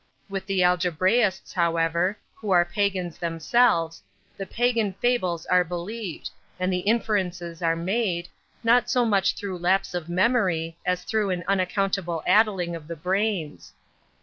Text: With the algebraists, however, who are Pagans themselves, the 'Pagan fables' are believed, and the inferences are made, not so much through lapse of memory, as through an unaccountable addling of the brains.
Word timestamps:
With 0.29 0.47
the 0.47 0.63
algebraists, 0.63 1.53
however, 1.53 2.17
who 2.33 2.49
are 2.49 2.65
Pagans 2.65 3.19
themselves, 3.19 4.01
the 4.35 4.47
'Pagan 4.47 4.93
fables' 4.93 5.45
are 5.45 5.63
believed, 5.63 6.31
and 6.59 6.73
the 6.73 6.79
inferences 6.79 7.61
are 7.61 7.75
made, 7.75 8.27
not 8.63 8.89
so 8.89 9.05
much 9.05 9.35
through 9.35 9.59
lapse 9.59 9.93
of 9.93 10.09
memory, 10.09 10.75
as 10.87 11.03
through 11.03 11.29
an 11.29 11.43
unaccountable 11.47 12.23
addling 12.25 12.75
of 12.75 12.87
the 12.87 12.95
brains. 12.95 13.73